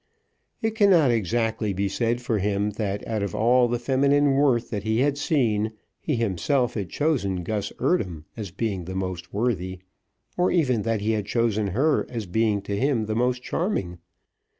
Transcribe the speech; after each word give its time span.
It 0.63 0.71
cannot 0.73 1.11
exactly 1.11 1.73
be 1.73 1.87
said 1.87 2.21
for 2.21 2.39
him 2.39 2.71
that 2.71 3.07
out 3.07 3.21
of 3.21 3.35
all 3.35 3.67
the 3.67 3.77
feminine 3.77 4.31
worth 4.31 4.71
that 4.71 4.81
he 4.81 5.01
had 5.01 5.15
seen, 5.15 5.73
he 5.99 6.15
himself 6.15 6.73
had 6.73 6.89
chosen 6.89 7.43
Gus 7.43 7.71
Eardham 7.79 8.25
as 8.35 8.49
being 8.49 8.85
the 8.85 8.95
most 8.95 9.31
worthy, 9.31 9.81
or 10.37 10.49
even 10.49 10.81
that 10.81 11.01
he 11.01 11.11
had 11.11 11.27
chosen 11.27 11.67
her 11.67 12.07
as 12.09 12.25
being 12.25 12.63
to 12.63 12.75
him 12.75 13.05
the 13.05 13.13
most 13.15 13.43
charming. 13.43 13.99